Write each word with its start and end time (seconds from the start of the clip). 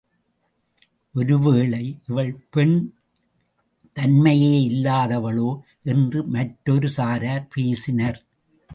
ஒருவேளை 1.13 1.97
இவள் 2.09 2.47
பெண் 2.49 2.93
தன்மையே 3.99 4.69
இல்லாதவளோ? 4.69 5.59
என்று 5.83 6.25
மற்றொரு 6.25 6.89
சாரார் 6.89 7.47
பேசினர். 7.53 8.23